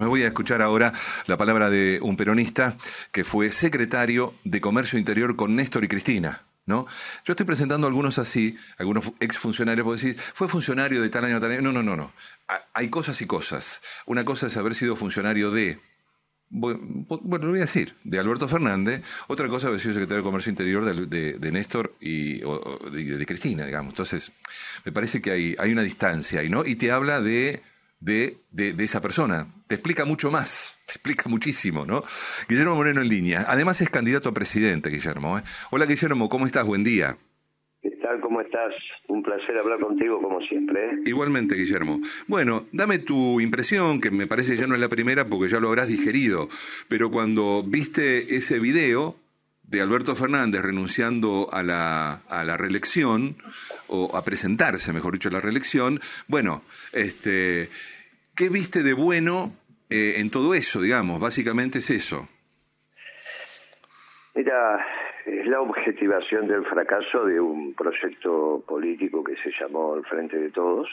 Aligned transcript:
Me 0.00 0.06
voy 0.06 0.22
a 0.22 0.28
escuchar 0.28 0.62
ahora 0.62 0.94
la 1.26 1.36
palabra 1.36 1.68
de 1.68 1.98
un 2.00 2.16
peronista 2.16 2.78
que 3.12 3.22
fue 3.22 3.52
secretario 3.52 4.32
de 4.44 4.58
Comercio 4.62 4.98
Interior 4.98 5.36
con 5.36 5.54
Néstor 5.54 5.84
y 5.84 5.88
Cristina. 5.88 6.42
¿No? 6.64 6.86
Yo 7.24 7.32
estoy 7.32 7.44
presentando 7.44 7.86
algunos 7.86 8.18
así, 8.18 8.56
algunos 8.78 9.12
exfuncionarios, 9.18 9.84
puedo 9.84 9.96
decir, 9.96 10.16
fue 10.18 10.46
funcionario 10.46 11.02
de 11.02 11.08
tal 11.08 11.24
año, 11.24 11.40
tal 11.40 11.50
año. 11.50 11.60
No, 11.62 11.72
no, 11.72 11.82
no, 11.82 11.96
no. 11.96 12.12
Hay 12.72 12.88
cosas 12.88 13.20
y 13.20 13.26
cosas. 13.26 13.82
Una 14.06 14.24
cosa 14.24 14.46
es 14.46 14.56
haber 14.56 14.74
sido 14.74 14.96
funcionario 14.96 15.50
de, 15.50 15.80
bueno, 16.48 16.78
lo 17.20 17.50
voy 17.50 17.58
a 17.58 17.62
decir, 17.62 17.96
de 18.04 18.18
Alberto 18.18 18.48
Fernández. 18.48 19.02
Otra 19.26 19.48
cosa 19.48 19.66
es 19.66 19.68
haber 19.68 19.80
sido 19.80 19.94
secretario 19.94 20.22
de 20.22 20.28
Comercio 20.28 20.48
Interior 20.48 20.84
de, 21.08 21.50
Néstor 21.50 21.92
y 22.00 22.38
de, 22.38 23.26
Cristina, 23.26 23.66
digamos. 23.66 23.92
Entonces, 23.92 24.32
me 24.84 24.92
parece 24.92 25.20
que 25.20 25.32
hay, 25.32 25.56
hay 25.58 25.72
una 25.72 25.82
distancia 25.82 26.40
ahí, 26.40 26.48
¿no? 26.48 26.64
Y 26.64 26.76
te 26.76 26.90
habla 26.90 27.20
de 27.20 27.62
de, 28.00 28.38
de, 28.50 28.74
esa 28.82 29.00
persona. 29.00 29.46
Te 29.68 29.76
explica 29.76 30.04
mucho 30.04 30.30
más, 30.30 30.78
te 30.86 30.92
explica 30.94 31.28
muchísimo, 31.28 31.86
¿no? 31.86 32.02
Guillermo 32.48 32.74
Moreno 32.74 33.02
en 33.02 33.08
línea. 33.08 33.44
Además 33.46 33.80
es 33.80 33.90
candidato 33.90 34.30
a 34.30 34.34
presidente, 34.34 34.90
Guillermo. 34.90 35.38
¿eh? 35.38 35.42
Hola, 35.70 35.86
Guillermo, 35.86 36.28
¿cómo 36.28 36.46
estás? 36.46 36.66
Buen 36.66 36.82
día. 36.82 37.16
¿Qué 37.82 37.90
tal? 38.02 38.20
¿Cómo 38.20 38.40
estás? 38.40 38.74
Un 39.08 39.22
placer 39.22 39.56
hablar 39.56 39.80
contigo 39.80 40.20
como 40.20 40.40
siempre. 40.42 40.86
¿eh? 40.86 40.98
Igualmente, 41.06 41.54
Guillermo. 41.54 42.00
Bueno, 42.26 42.66
dame 42.72 42.98
tu 42.98 43.40
impresión, 43.40 44.00
que 44.00 44.10
me 44.10 44.26
parece 44.26 44.56
ya 44.56 44.66
no 44.66 44.74
es 44.74 44.80
la 44.80 44.88
primera 44.88 45.26
porque 45.26 45.50
ya 45.50 45.60
lo 45.60 45.68
habrás 45.68 45.88
digerido, 45.88 46.48
pero 46.88 47.10
cuando 47.10 47.62
viste 47.62 48.34
ese 48.34 48.58
video 48.58 49.16
de 49.70 49.80
Alberto 49.80 50.16
Fernández 50.16 50.62
renunciando 50.62 51.48
a 51.52 51.62
la, 51.62 52.22
a 52.28 52.44
la 52.44 52.56
reelección, 52.56 53.36
o 53.86 54.16
a 54.16 54.24
presentarse, 54.24 54.92
mejor 54.92 55.12
dicho, 55.14 55.28
a 55.28 55.32
la 55.32 55.40
reelección, 55.40 56.00
bueno, 56.26 56.62
este, 56.92 57.68
¿qué 58.34 58.48
viste 58.48 58.82
de 58.82 58.94
bueno 58.94 59.52
eh, 59.88 60.14
en 60.16 60.30
todo 60.30 60.54
eso, 60.54 60.80
digamos? 60.80 61.20
Básicamente 61.20 61.78
es 61.78 61.90
eso. 61.90 62.28
Mira, 64.34 64.84
es 65.24 65.46
la 65.46 65.60
objetivación 65.60 66.48
del 66.48 66.64
fracaso 66.64 67.24
de 67.24 67.40
un 67.40 67.74
proyecto 67.74 68.64
político 68.66 69.22
que 69.22 69.36
se 69.36 69.52
llamó 69.60 69.94
El 69.94 70.04
Frente 70.04 70.36
de 70.36 70.50
Todos, 70.50 70.88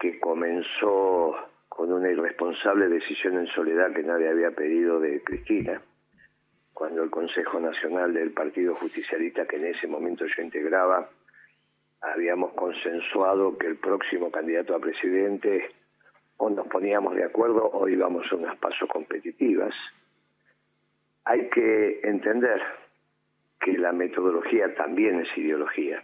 que 0.00 0.18
comenzó 0.18 1.36
con 1.68 1.92
una 1.92 2.10
irresponsable 2.10 2.88
decisión 2.88 3.38
en 3.38 3.46
soledad 3.48 3.92
que 3.92 4.02
nadie 4.02 4.28
había 4.28 4.50
pedido 4.50 4.98
de 4.98 5.22
Cristina 5.22 5.80
cuando 6.80 7.02
el 7.02 7.10
Consejo 7.10 7.60
Nacional 7.60 8.14
del 8.14 8.32
Partido 8.32 8.74
Justicialista, 8.74 9.44
que 9.44 9.56
en 9.56 9.66
ese 9.66 9.86
momento 9.86 10.24
yo 10.24 10.42
integraba, 10.42 11.10
habíamos 12.00 12.54
consensuado 12.54 13.58
que 13.58 13.66
el 13.66 13.76
próximo 13.76 14.30
candidato 14.30 14.74
a 14.74 14.80
presidente 14.80 15.72
o 16.38 16.48
nos 16.48 16.66
poníamos 16.68 17.16
de 17.16 17.24
acuerdo 17.24 17.68
o 17.70 17.86
íbamos 17.86 18.24
a 18.32 18.36
unas 18.36 18.56
pasos 18.56 18.88
competitivas. 18.88 19.74
Hay 21.24 21.50
que 21.50 22.00
entender 22.02 22.62
que 23.60 23.76
la 23.76 23.92
metodología 23.92 24.74
también 24.74 25.20
es 25.20 25.36
ideología 25.36 26.02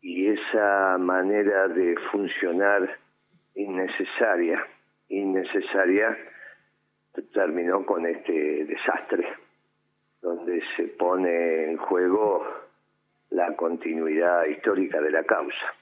y 0.00 0.26
esa 0.26 0.98
manera 0.98 1.68
de 1.68 1.94
funcionar 2.10 2.98
innecesaria, 3.54 4.66
innecesaria, 5.08 6.18
terminó 7.22 7.84
con 7.84 8.06
este 8.06 8.64
desastre, 8.64 9.26
donde 10.20 10.62
se 10.76 10.84
pone 10.88 11.70
en 11.70 11.76
juego 11.76 12.46
la 13.30 13.54
continuidad 13.56 14.44
histórica 14.46 15.00
de 15.00 15.10
la 15.10 15.24
causa. 15.24 15.74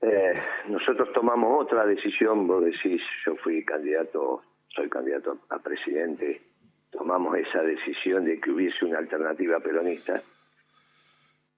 Eh, 0.00 0.34
nosotros 0.68 1.12
tomamos 1.12 1.64
otra 1.64 1.86
decisión, 1.86 2.46
vos 2.46 2.64
decís, 2.64 3.00
yo 3.24 3.36
fui 3.36 3.64
candidato, 3.64 4.42
soy 4.68 4.88
candidato 4.88 5.38
a 5.48 5.58
presidente, 5.60 6.42
tomamos 6.90 7.36
esa 7.38 7.62
decisión 7.62 8.24
de 8.24 8.40
que 8.40 8.50
hubiese 8.50 8.84
una 8.84 8.98
alternativa 8.98 9.60
peronista, 9.60 10.20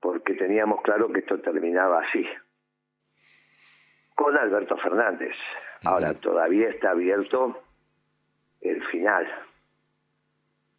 porque 0.01 0.35
teníamos 0.35 0.83
claro 0.83 1.11
que 1.11 1.21
esto 1.21 1.41
terminaba 1.41 2.03
así, 2.03 2.27
con 4.15 4.37
Alberto 4.37 4.77
Fernández. 4.77 5.35
Ahora, 5.83 6.15
todavía 6.15 6.69
está 6.69 6.91
abierto 6.91 7.64
el 8.65 8.83
final. 8.87 9.27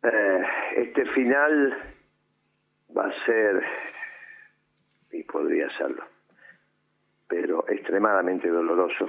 Eh, 0.03 0.44
este 0.78 1.06
final 1.06 1.78
va 2.96 3.06
a 3.06 3.25
ser, 3.25 3.63
y 5.12 5.23
podría 5.23 5.69
serlo, 5.78 6.03
pero 7.28 7.66
extremadamente 7.69 8.50
doloroso. 8.50 9.07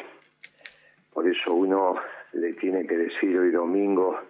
Por 1.12 1.26
eso 1.28 1.54
uno 1.54 1.96
le 2.32 2.52
tiene 2.54 2.86
que 2.86 2.96
decir 2.96 3.38
hoy 3.38 3.50
domingo, 3.50 4.20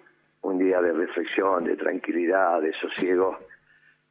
un 0.43 0.59
día 0.59 0.81
de 0.81 0.93
reflexión, 0.93 1.65
de 1.65 1.77
tranquilidad, 1.77 2.61
de 2.61 2.73
sosiego, 2.75 3.39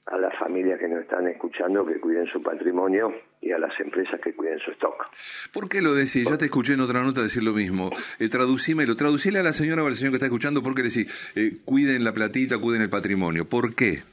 a 0.06 0.18
las 0.18 0.38
familias 0.38 0.80
que 0.80 0.88
nos 0.88 1.02
están 1.02 1.28
escuchando 1.28 1.86
que 1.86 2.00
cuiden 2.00 2.28
su 2.28 2.42
patrimonio 2.42 3.12
y 3.42 3.52
a 3.52 3.58
las 3.58 3.78
empresas 3.80 4.20
que 4.22 4.34
cuiden 4.36 4.60
su 4.60 4.72
stock. 4.72 5.08
¿Por 5.52 5.68
qué 5.68 5.82
lo 5.82 5.96
decís? 5.96 6.30
Ya 6.30 6.38
te 6.38 6.46
escuché 6.46 6.74
en 6.74 6.82
otra 6.82 7.02
nota 7.02 7.22
decir 7.22 7.42
lo 7.42 7.54
mismo. 7.54 7.90
Eh, 8.20 8.30
traducímelo, 8.30 8.96
traducíle 8.96 9.40
a 9.40 9.44
la 9.44 9.54
señora 9.54 9.84
o 9.84 9.88
al 9.88 9.96
señor 9.96 10.12
que 10.12 10.18
está 10.18 10.28
escuchando, 10.28 10.62
¿por 10.62 10.76
qué 10.76 10.84
le 10.84 10.90
decís, 10.90 11.34
eh, 11.36 11.58
cuiden 11.66 12.04
la 12.04 12.14
platita, 12.14 12.60
cuiden 12.60 12.84
el 12.84 12.90
patrimonio? 12.90 13.46
¿Por 13.46 13.74
qué? 13.74 14.04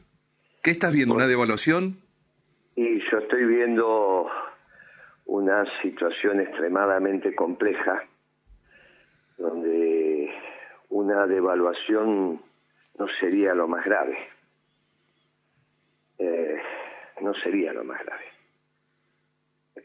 ¿Qué 0.62 0.70
estás 0.70 0.92
viendo? 0.92 1.14
¿Una 1.14 1.26
devaluación? 1.26 1.98
Y 2.74 3.00
yo 3.10 3.18
estoy 3.18 3.44
viendo 3.44 4.30
una 5.26 5.64
situación 5.82 6.40
extremadamente 6.40 7.34
compleja, 7.34 8.02
donde 9.36 10.30
una 10.88 11.26
devaluación 11.26 12.40
no 12.98 13.06
sería 13.20 13.54
lo 13.54 13.68
más 13.68 13.84
grave 13.84 14.16
no 17.22 17.34
sería 17.34 17.72
lo 17.72 17.84
más 17.84 18.04
grave. 18.04 18.24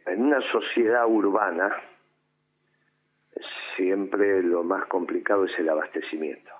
En 0.05 0.23
una 0.23 0.41
sociedad 0.51 1.05
urbana, 1.07 1.75
siempre 3.75 4.41
lo 4.43 4.63
más 4.63 4.85
complicado 4.87 5.45
es 5.45 5.59
el 5.59 5.69
abastecimiento. 5.69 6.51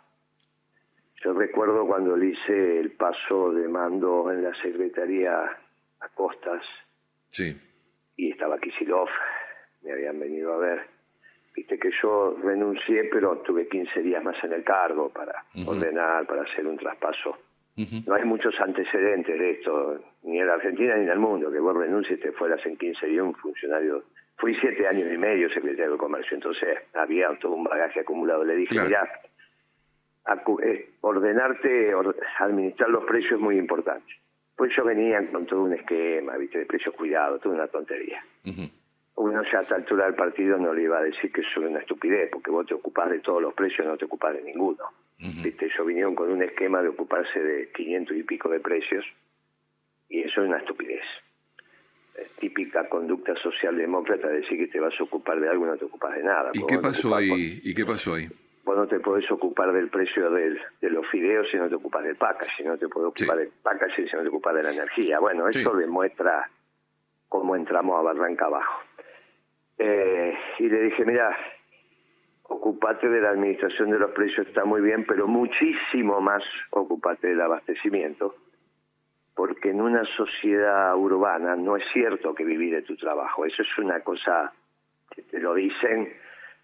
Yo 1.23 1.33
recuerdo 1.33 1.85
cuando 1.87 2.15
le 2.15 2.27
hice 2.27 2.79
el 2.79 2.91
paso 2.91 3.51
de 3.51 3.67
mando 3.67 4.31
en 4.31 4.43
la 4.43 4.53
Secretaría 4.61 5.43
a 5.99 6.09
Costas. 6.09 6.63
Sí. 7.29 7.59
Y 8.15 8.31
estaba 8.31 8.59
Kisilov, 8.59 9.09
me 9.81 9.91
habían 9.93 10.19
venido 10.19 10.53
a 10.53 10.57
ver. 10.57 10.85
Viste 11.55 11.79
que 11.79 11.89
yo 12.01 12.37
renuncié, 12.43 13.05
pero 13.05 13.39
tuve 13.39 13.67
15 13.67 14.01
días 14.03 14.23
más 14.23 14.41
en 14.43 14.53
el 14.53 14.63
cargo 14.63 15.09
para 15.09 15.45
ordenar, 15.65 16.27
para 16.27 16.43
hacer 16.43 16.67
un 16.67 16.77
traspaso 16.77 17.37
no 17.77 18.15
hay 18.15 18.25
muchos 18.25 18.59
antecedentes 18.59 19.37
de 19.37 19.51
esto, 19.51 19.99
ni 20.23 20.39
en 20.39 20.47
la 20.47 20.55
Argentina 20.55 20.95
ni 20.95 21.03
en 21.03 21.09
el 21.09 21.19
mundo, 21.19 21.51
que 21.51 21.59
vos 21.59 21.77
renuncies 21.77 22.19
te 22.19 22.31
fueras 22.31 22.65
en 22.65 22.75
15 22.75 23.05
días 23.05 23.23
un 23.23 23.35
funcionario. 23.35 24.03
Fui 24.37 24.55
siete 24.55 24.87
años 24.87 25.11
y 25.13 25.17
medio 25.17 25.49
secretario 25.49 25.91
de 25.91 25.97
Comercio, 25.97 26.35
entonces 26.35 26.77
había 26.93 27.29
todo 27.39 27.53
un 27.53 27.63
bagaje 27.63 27.99
acumulado. 27.99 28.43
Le 28.43 28.55
dije, 28.55 28.79
mira, 28.81 29.07
eh, 30.63 30.89
ordenarte, 31.01 31.93
administrar 32.39 32.89
los 32.89 33.03
precios 33.05 33.33
es 33.33 33.39
muy 33.39 33.57
importante. 33.57 34.11
Pues 34.55 34.75
yo 34.75 34.83
venía 34.83 35.23
con 35.31 35.45
todo 35.45 35.63
un 35.63 35.73
esquema, 35.73 36.35
viste, 36.37 36.59
de 36.59 36.65
precios 36.65 36.95
cuidados, 36.95 37.41
toda 37.41 37.55
una 37.55 37.67
tontería. 37.67 38.23
Uno 39.15 39.43
ya 39.51 39.59
a 39.59 39.61
esta 39.61 39.75
altura 39.75 40.05
del 40.05 40.15
partido 40.15 40.57
no 40.57 40.73
le 40.73 40.83
iba 40.83 40.97
a 40.97 41.03
decir 41.03 41.31
que 41.31 41.41
eso 41.41 41.61
es 41.61 41.69
una 41.69 41.79
estupidez, 41.79 42.29
porque 42.31 42.51
vos 42.51 42.65
te 42.65 42.73
ocupás 42.73 43.09
de 43.09 43.19
todos 43.19 43.41
los 43.41 43.53
precios, 43.53 43.87
no 43.87 43.97
te 43.97 44.05
ocupás 44.05 44.33
de 44.33 44.41
ninguno. 44.41 44.83
¿Viste? 45.19 45.65
Ellos 45.65 45.87
vinieron 45.87 46.13
con 46.15 46.31
un 46.31 46.43
esquema 46.43 46.81
de 46.81 46.89
ocuparse 46.89 47.39
de 47.39 47.71
500 47.71 48.17
y 48.17 48.23
pico 48.23 48.49
de 48.49 48.59
precios 48.59 49.03
y 50.09 50.21
eso 50.21 50.41
es 50.41 50.47
una 50.47 50.57
estupidez. 50.57 51.03
típica 52.39 52.87
conducta 52.89 53.35
socialdemócrata 53.35 54.27
decir 54.27 54.57
que 54.57 54.67
te 54.67 54.79
vas 54.79 54.93
a 54.99 55.03
ocupar 55.03 55.39
de 55.39 55.49
algo 55.49 55.65
y 55.65 55.69
no 55.69 55.77
te 55.77 55.85
ocupas 55.85 56.15
de 56.15 56.23
nada. 56.23 56.51
¿Y 56.53 56.65
qué 56.65 56.79
pasó 56.79 57.15
ahí? 57.15 57.59
¿Y 57.63 57.73
qué 57.73 57.85
pasó 57.85 58.13
ahí? 58.13 58.27
Vos 58.63 58.75
no 58.75 58.87
te 58.87 58.99
podés 58.99 59.29
ocupar 59.31 59.71
del 59.71 59.89
precio 59.89 60.29
del, 60.29 60.59
de 60.81 60.89
los 60.89 61.07
fideos 61.09 61.47
si 61.49 61.57
no 61.57 61.69
te 61.69 61.75
ocupas 61.75 62.03
del 62.03 62.15
packaging, 62.15 62.67
no 62.67 62.77
te 62.77 62.87
podés 62.87 63.09
ocupar 63.09 63.37
del 63.37 63.51
packaging 63.63 64.07
si 64.09 64.15
no 64.15 64.23
te 64.23 64.27
ocupas 64.27 64.55
de 64.55 64.63
la 64.63 64.71
energía. 64.73 65.19
Bueno, 65.19 65.47
eso 65.47 65.73
demuestra 65.75 66.49
cómo 67.29 67.55
entramos 67.55 67.97
a 67.99 68.01
Barranca 68.01 68.45
abajo. 68.45 68.83
Eh, 69.77 70.33
y 70.59 70.69
le 70.69 70.81
dije, 70.81 71.05
mira, 71.05 71.35
ocupate 72.67 73.07
de 73.07 73.21
la 73.21 73.29
administración 73.29 73.91
de 73.91 73.99
los 73.99 74.11
precios 74.11 74.45
está 74.45 74.65
muy 74.65 74.81
bien, 74.81 75.05
pero 75.05 75.27
muchísimo 75.27 76.19
más 76.19 76.43
ocupate 76.71 77.27
del 77.27 77.41
abastecimiento, 77.41 78.35
porque 79.35 79.69
en 79.69 79.81
una 79.81 80.03
sociedad 80.17 80.95
urbana 80.97 81.55
no 81.55 81.77
es 81.77 81.83
cierto 81.93 82.35
que 82.35 82.43
vivir 82.43 82.73
de 82.73 82.81
tu 82.81 82.97
trabajo, 82.97 83.45
eso 83.45 83.61
es 83.61 83.77
una 83.77 84.01
cosa 84.01 84.51
que 85.09 85.21
te 85.21 85.39
lo 85.39 85.53
dicen 85.53 86.13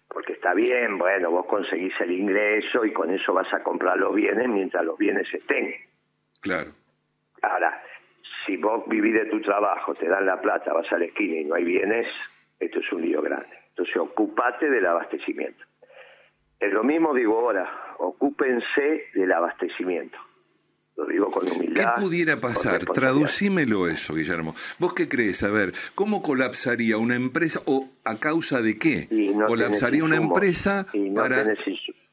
porque 0.08 0.34
está 0.34 0.52
bien, 0.52 0.98
bueno, 0.98 1.30
vos 1.30 1.46
conseguís 1.46 1.94
el 2.00 2.12
ingreso 2.12 2.84
y 2.84 2.92
con 2.92 3.10
eso 3.10 3.32
vas 3.32 3.52
a 3.54 3.62
comprar 3.62 3.96
los 3.96 4.14
bienes 4.14 4.48
mientras 4.48 4.84
los 4.84 4.98
bienes 4.98 5.26
estén. 5.32 5.74
Claro. 6.40 6.70
Ahora, 7.40 7.82
si 8.44 8.58
vos 8.58 8.86
vivís 8.86 9.14
de 9.14 9.26
tu 9.26 9.40
trabajo, 9.40 9.94
te 9.94 10.06
dan 10.06 10.26
la 10.26 10.40
plata, 10.40 10.74
vas 10.74 10.92
a 10.92 10.98
la 10.98 11.06
esquina 11.06 11.40
y 11.40 11.44
no 11.46 11.54
hay 11.54 11.64
bienes, 11.64 12.06
esto 12.60 12.80
es 12.80 12.92
un 12.92 13.00
lío 13.00 13.22
grande. 13.22 13.58
Entonces, 13.70 13.96
ocupate 13.96 14.68
del 14.70 14.86
abastecimiento. 14.86 15.64
Es 16.64 16.72
lo 16.72 16.82
mismo 16.82 17.12
digo 17.12 17.38
ahora, 17.38 17.68
ocúpense 17.98 19.08
del 19.12 19.30
abastecimiento. 19.32 20.16
Lo 20.96 21.04
digo 21.04 21.30
con 21.30 21.46
humildad. 21.50 21.94
¿Qué 21.94 22.00
pudiera 22.00 22.40
pasar? 22.40 22.86
Traducímelo 22.86 23.86
eso, 23.86 24.14
Guillermo. 24.14 24.54
¿Vos 24.78 24.94
qué 24.94 25.06
crees? 25.06 25.42
A 25.42 25.50
ver, 25.50 25.72
¿cómo 25.94 26.22
colapsaría 26.22 26.96
una 26.96 27.16
empresa 27.16 27.60
o 27.66 27.90
a 28.04 28.18
causa 28.18 28.62
de 28.62 28.78
qué? 28.78 29.08
colapsaría 29.46 30.04
una 30.04 30.16
empresa 30.16 30.86
para 31.14 31.44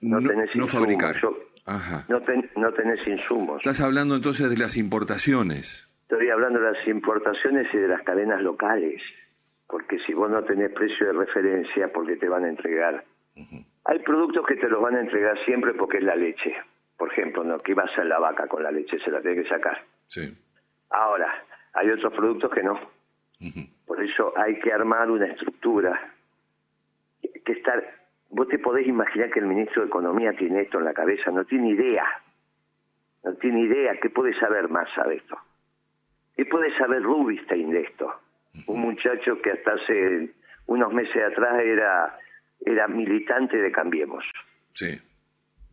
no, 0.01 0.67
fabricar. 0.67 1.15
No, 1.23 2.19
no 2.57 2.73
tenés 2.73 3.07
insumos. 3.07 3.57
Estás 3.57 3.79
hablando 3.79 4.15
entonces 4.15 4.49
de 4.49 4.57
las 4.57 4.75
importaciones. 4.75 5.87
Estoy 6.01 6.29
hablando 6.29 6.59
de 6.59 6.73
las 6.73 6.87
importaciones 6.89 7.67
y 7.73 7.77
de 7.77 7.87
las 7.87 8.01
cadenas 8.01 8.41
locales. 8.41 9.01
Porque 9.67 9.97
si 10.05 10.13
vos 10.13 10.29
no 10.29 10.43
tenés 10.43 10.71
precio 10.73 11.05
de 11.05 11.13
referencia, 11.13 11.89
porque 11.93 12.17
te 12.17 12.27
van 12.27 12.43
a 12.43 12.49
entregar. 12.49 13.05
Hay 13.85 13.99
productos 13.99 14.45
que 14.45 14.55
te 14.55 14.69
los 14.69 14.81
van 14.81 14.95
a 14.95 15.01
entregar 15.01 15.37
siempre 15.45 15.73
porque 15.73 15.97
es 15.97 16.03
la 16.03 16.15
leche 16.15 16.55
por 17.01 17.11
ejemplo, 17.11 17.43
¿no? 17.43 17.57
que 17.57 17.73
va 17.73 17.81
a 17.81 17.95
ser 17.95 18.05
la 18.05 18.19
vaca 18.19 18.45
con 18.45 18.61
la 18.61 18.69
leche? 18.69 18.99
Se 18.99 19.09
la 19.09 19.21
tiene 19.21 19.41
que 19.41 19.49
sacar. 19.49 19.83
Sí. 20.05 20.37
Ahora, 20.91 21.33
hay 21.73 21.89
otros 21.89 22.13
productos 22.13 22.51
que 22.51 22.61
no. 22.61 22.79
Por 23.87 24.03
eso 24.03 24.31
hay 24.37 24.59
que 24.59 24.71
armar 24.71 25.09
una 25.09 25.25
estructura 25.25 25.99
que 27.43 27.53
estar... 27.53 27.83
Vos 28.29 28.47
te 28.49 28.59
podés 28.59 28.85
imaginar 28.85 29.31
que 29.31 29.39
el 29.39 29.47
ministro 29.47 29.81
de 29.81 29.87
Economía 29.87 30.33
tiene 30.33 30.61
esto 30.61 30.77
en 30.77 30.85
la 30.85 30.93
cabeza, 30.93 31.31
no 31.31 31.43
tiene 31.45 31.69
idea. 31.69 32.05
No 33.23 33.33
tiene 33.37 33.61
idea. 33.61 33.99
¿Qué 33.99 34.11
puede 34.11 34.39
saber 34.39 34.69
más 34.69 34.87
de 35.07 35.15
esto? 35.15 35.39
¿Qué 36.35 36.45
puede 36.45 36.71
saber 36.77 37.01
Rubinstein 37.01 37.71
de 37.71 37.81
esto? 37.81 38.13
Un 38.67 38.79
muchacho 38.79 39.41
que 39.41 39.49
hasta 39.49 39.73
hace 39.73 40.29
unos 40.67 40.93
meses 40.93 41.23
atrás 41.31 41.61
era, 41.61 42.19
era 42.65 42.87
militante 42.87 43.57
de 43.57 43.71
Cambiemos. 43.71 44.23
Sí. 44.73 44.99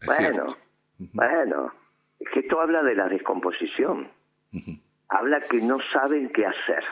bueno, 0.05 0.56
bueno, 0.99 1.73
es 2.19 2.29
que 2.32 2.40
esto 2.40 2.61
habla 2.61 2.82
de 2.82 2.94
la 2.94 3.08
descomposición. 3.08 4.08
Habla 5.08 5.40
que 5.49 5.61
no 5.61 5.79
saben 5.93 6.31
qué 6.31 6.46
hacer. 6.46 6.85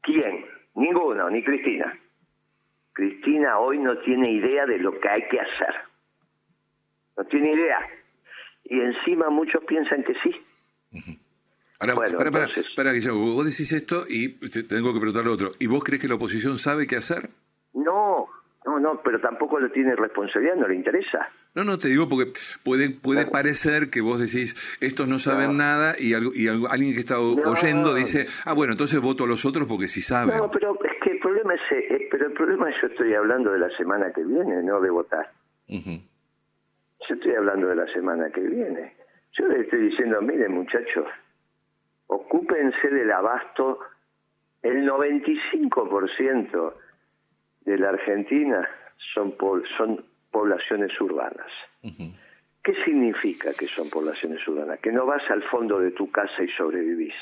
¿Quién? 0.00 0.46
Ninguno, 0.74 1.28
ni 1.30 1.42
Cristina. 1.44 1.98
Cristina 2.92 3.58
hoy 3.58 3.78
no 3.78 3.98
tiene 3.98 4.32
idea 4.32 4.66
de 4.66 4.78
lo 4.78 4.98
que 4.98 5.08
hay 5.08 5.22
que 5.28 5.40
hacer. 5.40 5.74
No 7.16 7.24
tiene 7.24 7.52
idea. 7.52 7.78
Y 8.64 8.80
encima 8.80 9.30
muchos 9.30 9.62
piensan 9.64 10.02
que 10.04 10.14
sí. 10.22 10.34
Ahora, 11.78 11.94
bueno, 11.94 12.18
para, 12.18 12.48
para, 12.76 12.92
Guillermo, 12.92 13.34
vos 13.34 13.44
decís 13.44 13.72
esto 13.72 14.04
y 14.08 14.38
te 14.50 14.62
tengo 14.62 14.92
que 14.92 15.00
preguntarle 15.00 15.30
otro. 15.30 15.52
¿Y 15.58 15.66
vos 15.66 15.82
crees 15.82 16.00
que 16.00 16.08
la 16.08 16.14
oposición 16.14 16.58
sabe 16.58 16.86
qué 16.86 16.96
hacer? 16.96 17.30
No, 17.74 18.28
no, 18.72 18.80
no, 18.80 19.00
pero 19.02 19.20
tampoco 19.20 19.58
lo 19.58 19.70
tiene 19.70 19.94
responsabilidad, 19.96 20.56
no 20.56 20.68
le 20.68 20.76
interesa. 20.76 21.28
No, 21.54 21.64
no, 21.64 21.78
te 21.78 21.88
digo 21.88 22.08
porque 22.08 22.32
puede 22.64 22.90
puede 22.90 23.26
parecer 23.26 23.90
que 23.90 24.00
vos 24.00 24.18
decís, 24.18 24.54
estos 24.80 25.06
no 25.08 25.18
saben 25.18 25.56
nada 25.56 25.94
y, 25.98 26.14
algo, 26.14 26.32
y 26.34 26.48
alguien 26.48 26.94
que 26.94 27.00
está 27.00 27.20
oyendo 27.20 27.94
dice, 27.94 28.26
ah, 28.46 28.54
bueno, 28.54 28.72
entonces 28.72 29.00
voto 29.00 29.24
a 29.24 29.26
los 29.26 29.44
otros 29.44 29.66
porque 29.66 29.88
sí 29.88 30.00
saben. 30.00 30.38
No, 30.38 30.50
pero 30.50 30.78
es 30.84 31.02
que 31.02 31.10
el 31.10 31.18
problema 31.18 31.54
es, 31.54 31.60
eh, 31.72 32.08
pero 32.10 32.26
el 32.26 32.32
problema 32.32 32.70
es 32.70 32.76
yo 32.80 32.88
estoy 32.88 33.14
hablando 33.14 33.52
de 33.52 33.58
la 33.58 33.70
semana 33.76 34.12
que 34.12 34.24
viene, 34.24 34.62
no 34.62 34.80
de 34.80 34.90
votar. 34.90 35.30
Yo 35.68 37.14
estoy 37.14 37.34
hablando 37.34 37.68
de 37.68 37.76
la 37.76 37.86
semana 37.92 38.30
que 38.30 38.40
viene. 38.40 38.94
Yo 39.32 39.48
le 39.48 39.60
estoy 39.60 39.88
diciendo, 39.88 40.20
miren 40.22 40.52
muchachos, 40.52 41.06
ocúpense 42.06 42.88
del 42.88 43.10
abasto, 43.10 43.78
el 44.62 44.86
95% 44.86 46.74
de 47.64 47.78
la 47.78 47.90
Argentina 47.90 48.68
son, 49.14 49.34
son 49.76 50.04
poblaciones 50.30 50.98
urbanas. 51.00 51.50
¿Qué 52.62 52.74
significa 52.84 53.52
que 53.54 53.66
son 53.68 53.90
poblaciones 53.90 54.46
urbanas? 54.46 54.78
Que 54.80 54.92
no 54.92 55.06
vas 55.06 55.22
al 55.30 55.42
fondo 55.44 55.80
de 55.80 55.90
tu 55.90 56.10
casa 56.10 56.42
y 56.42 56.48
sobrevivís. 56.48 57.14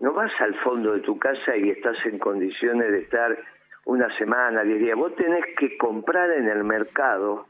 No 0.00 0.12
vas 0.12 0.32
al 0.40 0.54
fondo 0.60 0.92
de 0.92 1.00
tu 1.00 1.18
casa 1.18 1.56
y 1.56 1.70
estás 1.70 1.96
en 2.06 2.18
condiciones 2.18 2.90
de 2.90 2.98
estar 3.00 3.38
una 3.84 4.14
semana, 4.16 4.62
diez 4.62 4.80
días. 4.80 4.96
Vos 4.96 5.14
tenés 5.16 5.44
que 5.56 5.76
comprar 5.78 6.30
en 6.32 6.48
el 6.48 6.64
mercado 6.64 7.46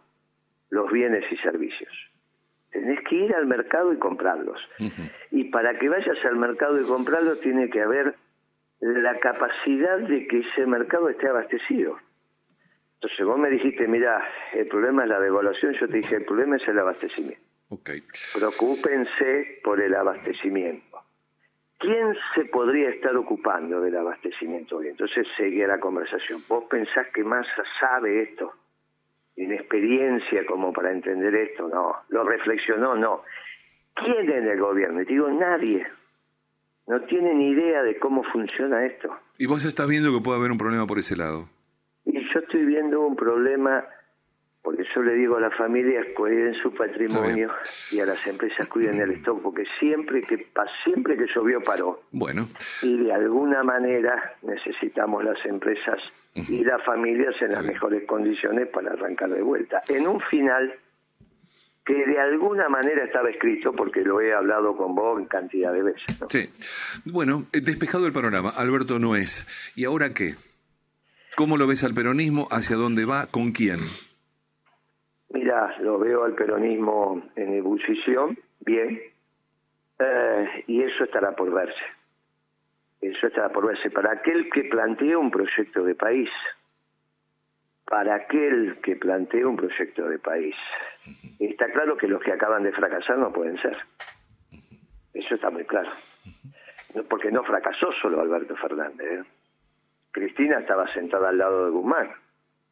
los 0.70 0.90
bienes 0.90 1.24
y 1.30 1.36
servicios. 1.38 1.92
Tenés 2.70 3.00
que 3.08 3.16
ir 3.16 3.34
al 3.34 3.46
mercado 3.46 3.92
y 3.92 3.98
comprarlos. 3.98 4.60
Y 5.30 5.44
para 5.44 5.78
que 5.78 5.88
vayas 5.88 6.16
al 6.24 6.36
mercado 6.36 6.80
y 6.80 6.84
comprarlos 6.84 7.40
tiene 7.40 7.68
que 7.68 7.82
haber 7.82 8.14
la 8.82 9.16
capacidad 9.20 9.98
de 9.98 10.26
que 10.26 10.40
ese 10.40 10.66
mercado 10.66 11.08
esté 11.08 11.28
abastecido. 11.28 11.98
Entonces 12.94 13.24
vos 13.24 13.38
me 13.38 13.48
dijiste, 13.48 13.86
mira, 13.86 14.22
el 14.52 14.66
problema 14.66 15.04
es 15.04 15.08
la 15.08 15.20
devaluación, 15.20 15.72
yo 15.74 15.88
te 15.88 15.98
dije, 15.98 16.16
el 16.16 16.24
problema 16.24 16.56
es 16.56 16.66
el 16.66 16.78
abastecimiento. 16.78 17.42
Okay. 17.68 18.02
Preocúpense 18.34 19.60
por 19.62 19.80
el 19.80 19.94
abastecimiento. 19.94 20.98
¿Quién 21.78 22.14
se 22.34 22.44
podría 22.46 22.90
estar 22.90 23.16
ocupando 23.16 23.80
del 23.80 23.96
abastecimiento 23.96 24.76
hoy? 24.76 24.88
Entonces 24.88 25.26
seguía 25.36 25.68
la 25.68 25.78
conversación. 25.78 26.42
¿Vos 26.48 26.64
pensás 26.68 27.06
que 27.14 27.24
Massa 27.24 27.62
sabe 27.80 28.22
esto? 28.22 28.52
¿Tiene 29.34 29.54
experiencia 29.54 30.44
como 30.44 30.72
para 30.72 30.90
entender 30.90 31.34
esto? 31.34 31.68
No. 31.68 32.02
¿Lo 32.08 32.24
reflexionó? 32.24 32.94
No. 32.96 33.22
¿Quién 33.94 34.30
en 34.30 34.48
el 34.48 34.60
gobierno? 34.60 35.00
Y 35.02 35.04
digo, 35.04 35.28
nadie 35.30 35.86
no 36.86 37.00
tienen 37.02 37.40
idea 37.40 37.82
de 37.82 37.98
cómo 37.98 38.22
funciona 38.24 38.84
esto. 38.84 39.14
¿Y 39.38 39.46
vos 39.46 39.64
estás 39.64 39.88
viendo 39.88 40.12
que 40.12 40.22
puede 40.22 40.38
haber 40.38 40.50
un 40.50 40.58
problema 40.58 40.86
por 40.86 40.98
ese 40.98 41.16
lado? 41.16 41.48
Y 42.04 42.12
yo 42.12 42.40
estoy 42.40 42.64
viendo 42.64 43.00
un 43.00 43.16
problema, 43.16 43.84
porque 44.62 44.84
yo 44.94 45.02
le 45.02 45.14
digo 45.14 45.36
a 45.36 45.40
las 45.40 45.54
familias 45.56 46.06
cuiden 46.16 46.54
su 46.54 46.74
patrimonio 46.74 47.50
y 47.90 48.00
a 48.00 48.06
las 48.06 48.26
empresas 48.26 48.66
cuiden 48.68 49.00
el 49.00 49.12
stock, 49.12 49.40
porque 49.42 49.64
siempre 49.78 50.22
que 50.22 50.48
siempre 50.84 51.16
que 51.16 51.26
llovió 51.34 51.62
paró. 51.62 52.02
Bueno. 52.10 52.48
Y 52.82 52.98
de 52.98 53.12
alguna 53.12 53.62
manera 53.62 54.34
necesitamos 54.42 55.24
las 55.24 55.44
empresas 55.46 56.00
y 56.34 56.64
las 56.64 56.82
familias 56.84 57.34
en 57.42 57.52
las 57.52 57.64
mejores 57.64 58.04
condiciones 58.06 58.68
para 58.68 58.92
arrancar 58.92 59.30
de 59.30 59.42
vuelta. 59.42 59.82
En 59.88 60.08
un 60.08 60.20
final 60.20 60.74
que 61.84 61.94
de 62.06 62.18
alguna 62.18 62.68
manera 62.68 63.04
estaba 63.04 63.30
escrito 63.30 63.72
porque 63.72 64.02
lo 64.02 64.20
he 64.20 64.32
hablado 64.32 64.76
con 64.76 64.94
vos 64.94 65.18
en 65.18 65.26
cantidad 65.26 65.72
de 65.72 65.82
veces. 65.82 66.02
Sí. 66.28 66.48
Bueno, 67.04 67.46
despejado 67.52 68.06
el 68.06 68.12
panorama, 68.12 68.50
Alberto 68.50 68.98
no 68.98 69.16
es. 69.16 69.46
¿Y 69.74 69.84
ahora 69.84 70.14
qué? 70.14 70.34
¿Cómo 71.36 71.56
lo 71.56 71.66
ves 71.66 71.82
al 71.82 71.94
peronismo? 71.94 72.46
¿Hacia 72.50 72.76
dónde 72.76 73.04
va? 73.04 73.26
¿Con 73.26 73.52
quién? 73.52 73.80
Mira, 75.30 75.76
lo 75.80 75.98
veo 75.98 76.24
al 76.24 76.34
peronismo 76.34 77.22
en 77.36 77.54
ebullición, 77.54 78.38
bien, 78.60 79.00
eh, 79.98 80.64
y 80.66 80.82
eso 80.82 81.04
estará 81.04 81.34
por 81.34 81.50
verse. 81.52 81.82
Eso 83.00 83.26
estará 83.26 83.48
por 83.48 83.66
verse. 83.66 83.90
Para 83.90 84.12
aquel 84.12 84.50
que 84.50 84.64
plantea 84.64 85.18
un 85.18 85.30
proyecto 85.30 85.84
de 85.84 85.94
país, 85.94 86.28
para 87.92 88.14
aquel 88.14 88.78
que 88.82 88.96
plantea 88.96 89.46
un 89.46 89.54
proyecto 89.54 90.08
de 90.08 90.18
país. 90.18 90.56
Está 91.38 91.70
claro 91.70 91.94
que 91.94 92.08
los 92.08 92.22
que 92.22 92.32
acaban 92.32 92.62
de 92.62 92.72
fracasar 92.72 93.18
no 93.18 93.30
pueden 93.30 93.60
ser. 93.60 93.76
Eso 95.12 95.34
está 95.34 95.50
muy 95.50 95.66
claro. 95.66 95.90
Porque 97.10 97.30
no 97.30 97.44
fracasó 97.44 97.92
solo 98.00 98.22
Alberto 98.22 98.56
Fernández. 98.56 99.06
¿eh? 99.06 99.24
Cristina 100.10 100.60
estaba 100.60 100.90
sentada 100.94 101.28
al 101.28 101.36
lado 101.36 101.66
de 101.66 101.70
Guzmán 101.72 102.10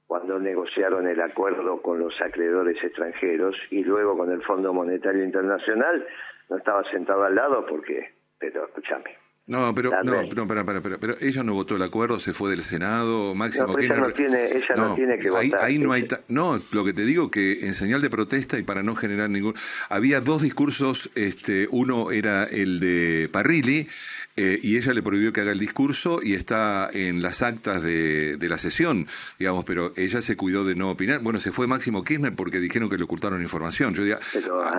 cuando 0.06 0.38
negociaron 0.38 1.06
el 1.06 1.20
acuerdo 1.20 1.82
con 1.82 1.98
los 1.98 2.18
acreedores 2.22 2.82
extranjeros 2.82 3.54
y 3.68 3.84
luego 3.84 4.16
con 4.16 4.32
el 4.32 4.42
Fondo 4.42 4.72
Monetario 4.72 5.22
Internacional 5.22 6.02
no 6.48 6.56
estaba 6.56 6.82
sentado 6.84 7.24
al 7.24 7.34
lado 7.34 7.66
porque, 7.66 8.14
pero 8.38 8.64
escúchame, 8.64 9.18
no, 9.50 9.74
pero, 9.74 9.90
no, 10.04 10.22
no, 10.22 10.46
para, 10.46 10.64
para, 10.64 10.80
pero 10.80 11.16
ella 11.20 11.42
no 11.42 11.54
votó 11.54 11.74
el 11.74 11.82
acuerdo, 11.82 12.20
se 12.20 12.32
fue 12.32 12.50
del 12.50 12.62
Senado, 12.62 13.34
Máximo 13.34 13.66
no, 13.66 13.78
ella 13.80 13.96
no 13.96 14.12
tiene, 14.12 14.44
ella 14.44 14.76
no, 14.76 14.94
tiene 14.94 15.18
que 15.18 15.28
ahí, 15.36 15.50
votar. 15.50 15.64
Ahí 15.64 15.78
no 15.80 15.92
hay, 15.92 16.06
no, 16.28 16.62
lo 16.70 16.84
que 16.84 16.92
te 16.92 17.04
digo 17.04 17.32
que 17.32 17.66
en 17.66 17.74
señal 17.74 18.00
de 18.00 18.10
protesta 18.10 18.60
y 18.60 18.62
para 18.62 18.84
no 18.84 18.94
generar 18.94 19.28
ningún, 19.28 19.54
había 19.88 20.20
dos 20.20 20.42
discursos, 20.42 21.10
este, 21.16 21.66
uno 21.72 22.12
era 22.12 22.44
el 22.44 22.78
de 22.78 23.28
Parrilli 23.32 23.88
eh, 24.36 24.60
y 24.62 24.76
ella 24.76 24.94
le 24.94 25.02
prohibió 25.02 25.32
que 25.32 25.40
haga 25.40 25.50
el 25.50 25.58
discurso 25.58 26.20
y 26.22 26.34
está 26.34 26.88
en 26.92 27.20
las 27.20 27.42
actas 27.42 27.82
de, 27.82 28.36
de 28.36 28.48
la 28.48 28.56
sesión, 28.56 29.08
digamos, 29.40 29.64
pero 29.64 29.92
ella 29.96 30.22
se 30.22 30.36
cuidó 30.36 30.64
de 30.64 30.76
no 30.76 30.90
opinar. 30.90 31.22
Bueno, 31.22 31.40
se 31.40 31.50
fue 31.50 31.66
Máximo 31.66 32.04
Kirchner 32.04 32.36
porque 32.36 32.60
dijeron 32.60 32.88
que 32.88 32.96
le 32.96 33.02
ocultaron 33.02 33.42
información. 33.42 33.94
Yo 33.94 34.04
diría, 34.04 34.20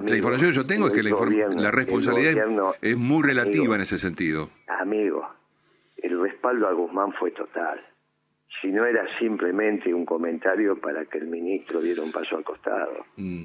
la 0.07 0.15
información 0.15 0.51
que 0.51 0.55
yo 0.55 0.65
tengo 0.65 0.87
es 0.87 0.93
que 0.93 1.03
la, 1.03 1.11
la 1.57 1.71
responsabilidad 1.71 2.41
es 2.81 2.95
muy 2.95 3.21
relativa 3.21 3.75
en 3.75 3.81
ese 3.81 3.99
sentido 3.99 4.49
amigo, 4.79 5.27
el 5.97 6.19
respaldo 6.19 6.67
a 6.67 6.73
Guzmán 6.73 7.13
fue 7.13 7.31
total. 7.31 7.81
Si 8.61 8.67
no 8.67 8.85
era 8.85 9.05
simplemente 9.17 9.93
un 9.93 10.05
comentario 10.05 10.79
para 10.79 11.05
que 11.05 11.19
el 11.19 11.27
ministro 11.27 11.81
diera 11.81 12.01
un 12.01 12.11
paso 12.11 12.37
al 12.37 12.43
costado. 12.43 13.05
Mm. 13.15 13.43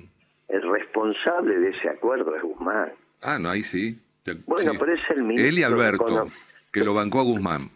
El 0.49 0.71
responsable 0.71 1.59
de 1.59 1.71
ese 1.71 1.89
acuerdo 1.89 2.35
es 2.35 2.43
Guzmán. 2.43 2.93
Ah, 3.23 3.39
no, 3.39 3.51
ahí 3.51 3.63
sí. 3.63 3.99
bueno, 4.47 4.73
pero 4.79 4.95
es 4.95 5.11
el 5.11 5.23
ministro. 5.23 5.49
Él 5.49 5.59
y 5.59 5.63
Alberto, 5.63 6.31
que 6.73 6.85
lo 6.85 6.95
bancó 6.95 7.21
a 7.21 7.25
Guzmán. 7.25 7.71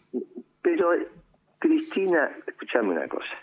Pero, 0.62 0.90
Cristina, 1.58 2.30
escúchame 2.46 2.90
una 2.90 3.08
cosa. 3.08 3.34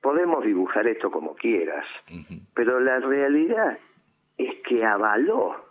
podemos 0.00 0.44
dibujar 0.44 0.86
esto 0.86 1.10
como 1.10 1.34
quieras, 1.34 1.84
pero 2.54 2.78
la 2.80 3.00
realidad 3.00 3.78
es 4.38 4.54
que 4.68 4.84
avaló 4.84 5.66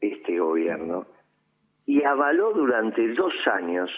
este 0.00 0.38
gobierno 0.38 1.06
y 1.90 2.04
avaló 2.04 2.52
durante 2.52 3.04
dos 3.14 3.34
años 3.52 3.90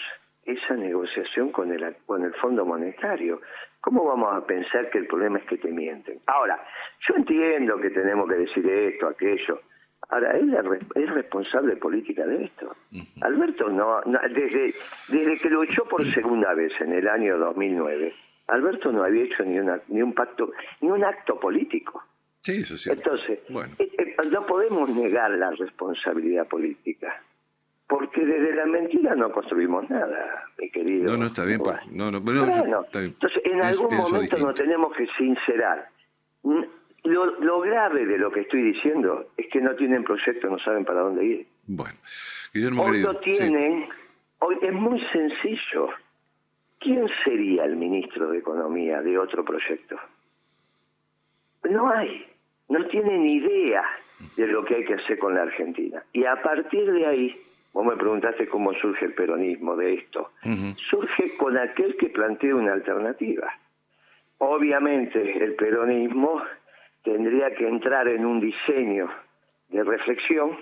esa 0.43 0.73
negociación 0.73 1.51
con 1.51 1.71
el, 1.71 1.95
con 2.07 2.23
el 2.23 2.33
Fondo 2.33 2.65
Monetario. 2.65 3.39
¿Cómo 3.79 4.03
vamos 4.03 4.33
a 4.33 4.43
pensar 4.47 4.89
que 4.89 4.97
el 4.97 5.05
problema 5.05 5.37
es 5.37 5.45
que 5.45 5.59
te 5.59 5.71
mienten? 5.71 6.19
Ahora, 6.25 6.59
yo 7.07 7.15
entiendo 7.15 7.77
que 7.77 7.91
tenemos 7.91 8.27
que 8.27 8.35
decir 8.37 8.67
esto, 8.67 9.09
aquello. 9.09 9.61
Ahora, 10.09 10.31
él 10.31 10.57
es 10.95 11.09
responsable 11.11 11.75
política 11.75 12.25
de 12.25 12.45
esto. 12.45 12.75
Alberto 13.21 13.69
no, 13.69 14.01
desde, 14.05 14.73
desde 15.09 15.37
que 15.37 15.49
lo 15.51 15.61
echó 15.61 15.85
por 15.85 16.03
segunda 16.13 16.55
vez 16.55 16.73
en 16.81 16.93
el 16.93 17.07
año 17.07 17.37
2009, 17.37 18.11
Alberto 18.47 18.91
no 18.91 19.03
había 19.03 19.25
hecho 19.25 19.43
ni, 19.43 19.59
una, 19.59 19.79
ni 19.89 20.01
un 20.01 20.13
pacto, 20.13 20.51
ni 20.81 20.89
un 20.89 21.03
acto 21.03 21.39
político. 21.39 22.01
Sí, 22.41 22.61
eso 22.61 22.75
sí. 22.75 22.89
Entonces, 22.89 23.39
eh, 23.77 23.91
eh, 23.99 24.15
no 24.31 24.47
podemos 24.47 24.89
negar 24.89 25.29
la 25.29 25.51
responsabilidad 25.51 26.47
política 26.47 27.21
porque 28.23 28.39
desde 28.39 28.55
la 28.55 28.65
mentira 28.65 29.15
no 29.15 29.31
construimos 29.31 29.89
nada, 29.89 30.45
mi 30.57 30.69
querido. 30.69 31.11
No, 31.11 31.17
no, 31.17 31.27
está 31.27 31.43
bien. 31.45 31.61
no, 31.91 32.11
no, 32.11 32.17
Entonces, 32.19 33.41
en 33.45 33.61
algún 33.61 33.95
momento 33.95 34.37
nos 34.37 34.55
tenemos 34.55 34.95
que 34.95 35.07
sincerar. 35.17 35.89
Lo, 37.03 37.59
grave 37.61 38.05
de 38.05 38.17
lo 38.17 38.31
que 38.31 38.41
estoy 38.41 38.61
diciendo 38.61 39.31
es 39.35 39.47
que 39.51 39.59
no 39.59 39.75
tienen 39.75 40.03
proyecto, 40.03 40.49
no 40.49 40.57
saben 40.59 40.85
para 40.85 41.01
dónde 41.01 41.25
ir. 41.25 41.47
Bueno, 41.67 41.97
Guillermo 42.53 42.83
hoy 42.83 43.01
lo 43.01 43.17
tienen, 43.17 43.87
hoy 44.39 44.57
es 44.61 44.73
muy 44.73 45.01
sencillo. 45.11 45.89
¿Quién 46.79 47.07
sería 47.23 47.65
el 47.65 47.75
ministro 47.75 48.29
de 48.29 48.39
Economía 48.39 49.01
de 49.01 49.17
otro 49.17 49.43
proyecto? 49.43 49.97
No 51.69 51.89
hay, 51.89 52.25
no 52.69 52.85
tienen 52.87 53.25
idea 53.25 53.83
de 54.37 54.47
lo 54.47 54.63
que 54.63 54.75
hay 54.75 54.85
que 54.85 54.95
hacer 54.95 55.17
con 55.17 55.35
la 55.35 55.43
Argentina. 55.43 56.03
Y 56.11 56.25
a 56.25 56.41
partir 56.41 56.91
de 56.91 57.05
ahí, 57.05 57.35
vos 57.73 57.85
me 57.85 57.97
preguntaste 57.97 58.47
cómo 58.47 58.73
surge 58.75 59.05
el 59.05 59.13
peronismo 59.13 59.75
de 59.75 59.95
esto. 59.95 60.31
Surge 60.89 61.35
con 61.37 61.57
aquel 61.57 61.97
que 61.97 62.09
plantea 62.09 62.55
una 62.55 62.73
alternativa. 62.73 63.51
Obviamente 64.37 65.43
el 65.43 65.55
peronismo 65.55 66.41
tendría 67.03 67.53
que 67.55 67.67
entrar 67.67 68.07
en 68.07 68.25
un 68.25 68.39
diseño 68.39 69.09
de 69.69 69.83
reflexión 69.83 70.57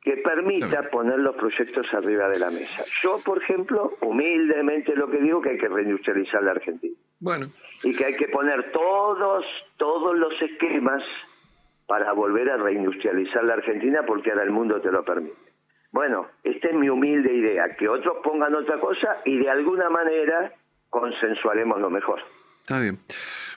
que 0.00 0.18
permita 0.18 0.90
poner 0.90 1.18
los 1.18 1.34
proyectos 1.36 1.86
arriba 1.94 2.28
de 2.28 2.38
la 2.38 2.50
mesa. 2.50 2.84
Yo, 3.02 3.20
por 3.24 3.42
ejemplo, 3.42 3.92
humildemente 4.02 4.94
lo 4.94 5.08
que 5.08 5.18
digo 5.18 5.40
que 5.40 5.50
hay 5.50 5.58
que 5.58 5.68
reindustrializar 5.68 6.42
la 6.42 6.52
Argentina. 6.52 6.94
Bueno. 7.20 7.46
Y 7.82 7.94
que 7.96 8.04
hay 8.04 8.16
que 8.16 8.28
poner 8.28 8.70
todos, 8.70 9.46
todos 9.78 10.16
los 10.18 10.34
esquemas 10.42 11.02
para 11.86 12.12
volver 12.12 12.50
a 12.50 12.58
reindustrializar 12.58 13.44
la 13.44 13.54
Argentina 13.54 14.02
porque 14.06 14.30
ahora 14.30 14.44
el 14.44 14.50
mundo 14.50 14.80
te 14.80 14.92
lo 14.92 15.02
permite. 15.04 15.53
Bueno, 15.94 16.26
esta 16.42 16.70
es 16.70 16.74
mi 16.74 16.88
humilde 16.88 17.32
idea, 17.32 17.76
que 17.78 17.88
otros 17.88 18.16
pongan 18.24 18.52
otra 18.52 18.80
cosa 18.80 19.18
y 19.24 19.38
de 19.38 19.48
alguna 19.48 19.88
manera 19.88 20.52
consensuaremos 20.90 21.80
lo 21.80 21.88
mejor. 21.88 22.18
Está 22.62 22.80
bien. 22.80 22.98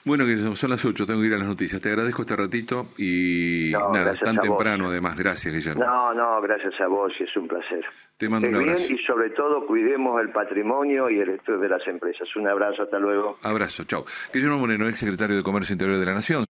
Bueno, 0.04 0.24
son 0.54 0.70
las 0.70 0.84
8, 0.84 1.04
tengo 1.04 1.20
que 1.20 1.26
ir 1.26 1.34
a 1.34 1.38
las 1.38 1.48
noticias. 1.48 1.82
Te 1.82 1.88
agradezco 1.88 2.22
este 2.22 2.36
ratito 2.36 2.86
y 2.96 3.72
nada, 3.72 4.14
tan 4.14 4.36
temprano 4.38 4.86
además. 4.86 5.16
Gracias, 5.16 5.52
Guillermo. 5.52 5.82
No, 5.84 6.14
no, 6.14 6.40
gracias 6.40 6.80
a 6.80 6.86
vos 6.86 7.12
y 7.18 7.24
es 7.24 7.36
un 7.36 7.48
placer. 7.48 7.84
Te 8.16 8.28
mando 8.28 8.46
un 8.48 8.54
abrazo. 8.54 8.92
y 8.94 8.98
sobre 8.98 9.30
todo 9.30 9.66
cuidemos 9.66 10.20
el 10.20 10.30
patrimonio 10.30 11.10
y 11.10 11.18
el 11.18 11.30
estudio 11.30 11.58
de 11.58 11.70
las 11.70 11.84
empresas. 11.88 12.28
Un 12.36 12.46
abrazo, 12.46 12.84
hasta 12.84 13.00
luego. 13.00 13.36
Abrazo, 13.42 13.82
chao. 13.82 14.04
Guillermo 14.32 14.58
Moreno, 14.58 14.88
ex 14.88 15.00
secretario 15.00 15.36
de 15.36 15.42
Comercio 15.42 15.72
Interior 15.72 15.98
de 15.98 16.06
la 16.06 16.14
Nación. 16.14 16.44